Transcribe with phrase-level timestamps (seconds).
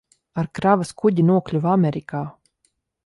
[0.43, 2.23] Ar kravas kuģi nokļuva Amerikā.